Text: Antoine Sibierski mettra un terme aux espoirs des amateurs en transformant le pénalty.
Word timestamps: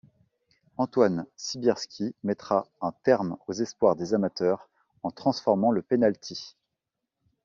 Antoine 0.77 1.27
Sibierski 1.37 2.15
mettra 2.23 2.67
un 2.81 2.91
terme 3.03 3.37
aux 3.47 3.53
espoirs 3.53 3.95
des 3.95 4.15
amateurs 4.15 4.67
en 5.03 5.11
transformant 5.11 5.69
le 5.69 5.83
pénalty. 5.83 6.55